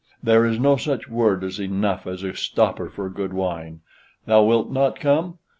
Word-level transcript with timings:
There 0.23 0.47
is 0.47 0.57
no 0.59 0.77
such 0.77 1.07
word 1.11 1.43
as 1.43 1.59
enough 1.59 2.07
as 2.07 2.23
a 2.23 2.35
stopper 2.35 2.89
for 2.89 3.07
good 3.07 3.33
wine. 3.33 3.81
Thou 4.25 4.41
wilt 4.45 4.71
not 4.71 4.99
come? 4.99 5.37